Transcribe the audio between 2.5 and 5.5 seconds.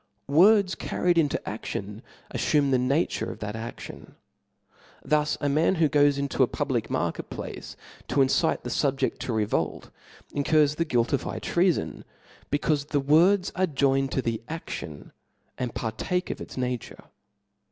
the nature of that a6lion. Thus a